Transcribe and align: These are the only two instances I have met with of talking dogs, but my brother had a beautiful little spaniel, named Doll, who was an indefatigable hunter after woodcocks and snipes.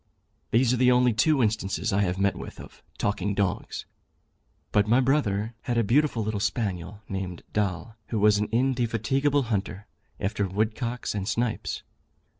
These 0.49 0.73
are 0.73 0.77
the 0.77 0.91
only 0.91 1.13
two 1.13 1.43
instances 1.43 1.93
I 1.93 2.01
have 2.01 2.17
met 2.17 2.35
with 2.35 2.59
of 2.59 2.81
talking 2.97 3.35
dogs, 3.35 3.85
but 4.71 4.87
my 4.87 4.99
brother 4.99 5.53
had 5.65 5.77
a 5.77 5.83
beautiful 5.83 6.23
little 6.23 6.39
spaniel, 6.39 7.03
named 7.07 7.43
Doll, 7.53 7.97
who 8.07 8.17
was 8.17 8.39
an 8.39 8.49
indefatigable 8.51 9.43
hunter 9.53 9.85
after 10.19 10.47
woodcocks 10.47 11.13
and 11.13 11.27
snipes. 11.27 11.83